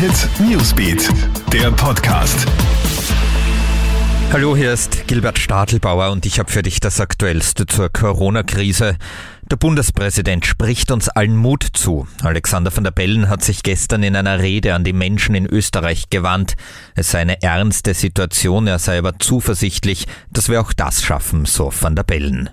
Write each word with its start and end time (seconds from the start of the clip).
Hit 0.00 0.30
Newsbeat, 0.40 1.10
der 1.52 1.70
Podcast. 1.72 2.46
Hallo, 4.32 4.56
hier 4.56 4.72
ist 4.72 5.06
Gilbert 5.06 5.38
Stadelbauer 5.38 6.10
und 6.10 6.24
ich 6.24 6.38
habe 6.38 6.50
für 6.50 6.62
dich 6.62 6.80
das 6.80 7.00
Aktuellste 7.00 7.66
zur 7.66 7.90
Corona-Krise. 7.90 8.96
Der 9.50 9.56
Bundespräsident 9.56 10.46
spricht 10.46 10.90
uns 10.90 11.10
allen 11.10 11.36
Mut 11.36 11.66
zu. 11.74 12.08
Alexander 12.22 12.74
van 12.74 12.84
der 12.84 12.92
Bellen 12.92 13.28
hat 13.28 13.44
sich 13.44 13.62
gestern 13.62 14.02
in 14.02 14.16
einer 14.16 14.38
Rede 14.38 14.74
an 14.74 14.84
die 14.84 14.94
Menschen 14.94 15.34
in 15.34 15.44
Österreich 15.44 16.08
gewandt. 16.08 16.54
Es 16.94 17.10
sei 17.10 17.18
eine 17.18 17.42
ernste 17.42 17.92
Situation, 17.92 18.68
er 18.68 18.78
sei 18.78 18.96
aber 18.96 19.18
zuversichtlich, 19.18 20.06
dass 20.30 20.48
wir 20.48 20.62
auch 20.62 20.72
das 20.72 21.02
schaffen, 21.02 21.44
so 21.44 21.70
van 21.78 21.94
der 21.94 22.04
Bellen. 22.04 22.48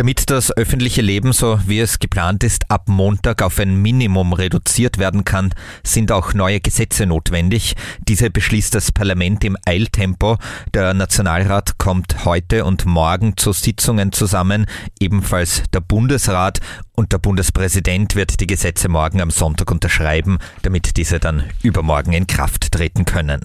Damit 0.00 0.30
das 0.30 0.50
öffentliche 0.56 1.02
Leben, 1.02 1.34
so 1.34 1.60
wie 1.66 1.78
es 1.78 1.98
geplant 1.98 2.42
ist, 2.42 2.70
ab 2.70 2.88
Montag 2.88 3.42
auf 3.42 3.58
ein 3.58 3.82
Minimum 3.82 4.32
reduziert 4.32 4.96
werden 4.96 5.26
kann, 5.26 5.52
sind 5.82 6.10
auch 6.10 6.32
neue 6.32 6.58
Gesetze 6.58 7.04
notwendig. 7.04 7.74
Diese 8.08 8.30
beschließt 8.30 8.74
das 8.74 8.92
Parlament 8.92 9.44
im 9.44 9.58
Eiltempo. 9.66 10.38
Der 10.72 10.94
Nationalrat 10.94 11.76
kommt 11.76 12.24
heute 12.24 12.64
und 12.64 12.86
morgen 12.86 13.36
zu 13.36 13.52
Sitzungen 13.52 14.10
zusammen, 14.10 14.64
ebenfalls 14.98 15.64
der 15.74 15.80
Bundesrat 15.80 16.60
und 16.96 17.12
der 17.12 17.18
Bundespräsident 17.18 18.14
wird 18.14 18.40
die 18.40 18.46
Gesetze 18.46 18.88
morgen 18.88 19.20
am 19.20 19.30
Sonntag 19.30 19.70
unterschreiben, 19.70 20.38
damit 20.62 20.96
diese 20.96 21.20
dann 21.20 21.44
übermorgen 21.62 22.14
in 22.14 22.26
Kraft 22.26 22.72
treten 22.72 23.04
können. 23.04 23.42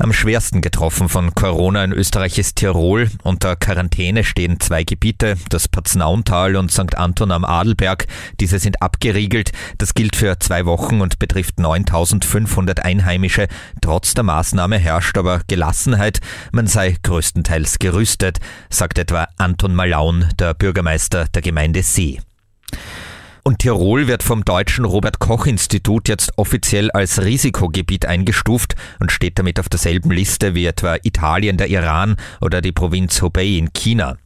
Am 0.00 0.12
schwersten 0.12 0.60
getroffen 0.60 1.08
von 1.08 1.34
Corona 1.34 1.82
in 1.82 1.92
Österreich 1.92 2.38
ist 2.38 2.54
Tirol. 2.54 3.10
Unter 3.24 3.56
Quarantäne 3.56 4.22
stehen 4.22 4.60
zwei 4.60 4.84
Gebiete, 4.84 5.36
das 5.48 5.66
Paznauntal 5.66 6.54
und 6.54 6.70
St. 6.70 6.96
Anton 6.96 7.32
am 7.32 7.44
Adelberg. 7.44 8.06
Diese 8.38 8.60
sind 8.60 8.80
abgeriegelt. 8.80 9.50
Das 9.76 9.94
gilt 9.94 10.14
für 10.14 10.38
zwei 10.38 10.66
Wochen 10.66 11.00
und 11.00 11.18
betrifft 11.18 11.58
9500 11.58 12.84
Einheimische. 12.84 13.48
Trotz 13.80 14.14
der 14.14 14.22
Maßnahme 14.22 14.78
herrscht 14.78 15.18
aber 15.18 15.40
Gelassenheit. 15.48 16.20
Man 16.52 16.68
sei 16.68 16.96
größtenteils 17.02 17.80
gerüstet, 17.80 18.38
sagt 18.70 19.00
etwa 19.00 19.26
Anton 19.36 19.74
Malaun, 19.74 20.28
der 20.38 20.54
Bürgermeister 20.54 21.26
der 21.34 21.42
Gemeinde 21.42 21.82
See. 21.82 22.20
Und 23.48 23.60
Tirol 23.60 24.08
wird 24.08 24.22
vom 24.22 24.44
deutschen 24.44 24.84
Robert 24.84 25.20
Koch 25.20 25.46
Institut 25.46 26.10
jetzt 26.10 26.32
offiziell 26.36 26.90
als 26.90 27.22
Risikogebiet 27.22 28.04
eingestuft 28.04 28.74
und 29.00 29.10
steht 29.10 29.38
damit 29.38 29.58
auf 29.58 29.70
derselben 29.70 30.10
Liste 30.10 30.54
wie 30.54 30.66
etwa 30.66 30.98
Italien, 31.02 31.56
der 31.56 31.68
Iran 31.68 32.16
oder 32.42 32.60
die 32.60 32.72
Provinz 32.72 33.22
Hubei 33.22 33.46
in 33.46 33.72
China. 33.72 34.18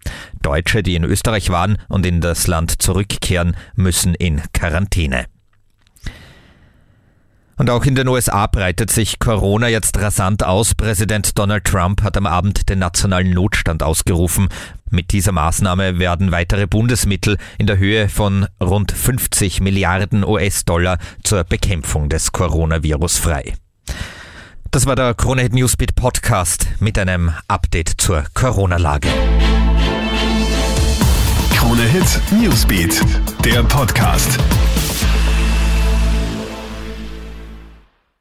Deutsche, 0.43 0.83
die 0.83 0.97
in 0.97 1.05
Österreich 1.05 1.51
waren 1.51 1.79
und 1.89 2.05
in 2.05 2.21
das 2.21 2.49
Land 2.49 2.83
zurückkehren, 2.83 3.57
müssen 3.77 4.17
in 4.17 4.43
Quarantäne. 4.55 5.27
Und 7.59 7.71
auch 7.71 7.85
in 7.85 7.95
den 7.95 8.09
USA 8.09 8.49
breitet 8.49 8.91
sich 8.91 9.21
Corona 9.21 9.69
jetzt 9.69 9.97
rasant 10.01 10.43
aus. 10.43 10.75
Präsident 10.75 11.39
Donald 11.39 11.65
Trump 11.65 12.03
hat 12.03 12.17
am 12.17 12.27
Abend 12.27 12.69
den 12.69 12.81
nationalen 12.81 13.31
Notstand 13.31 13.85
ausgerufen. 13.85 14.49
Mit 14.95 15.13
dieser 15.13 15.33
Maßnahme 15.33 15.99
werden 15.99 16.33
weitere 16.33 16.67
Bundesmittel 16.67 17.39
in 17.57 17.67
der 17.67 17.79
Höhe 17.79 18.11
von 18.11 18.47
rund 18.63 18.93
50 18.93 19.63
Milliarden 19.63 20.23
US-Dollar 20.23 20.99
zur 21.25 21.45
Bekämpfung 21.45 22.11
des 22.11 22.33
Coronavirus 22.33 23.17
frei. 23.17 23.55
Das 24.71 24.85
war 24.85 24.95
der 24.95 25.15
Kronehit 25.15 25.55
Newsbeat 25.55 25.95
Podcast 25.95 26.67
mit 26.79 26.99
einem 26.99 27.33
Update 27.49 27.95
zur 27.97 28.25
Corona-Lage. 28.35 29.09
Krone 31.55 31.85
Hit 31.85 32.21
Newsbeat, 32.31 33.01
der 33.47 33.63
Podcast. 33.63 34.39